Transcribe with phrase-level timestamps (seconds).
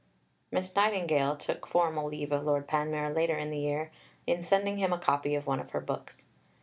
[0.51, 3.91] Miss Nightingale took formal leave of Lord Panmure later in the year,
[4.25, 6.25] in sending him a copy of one of her books.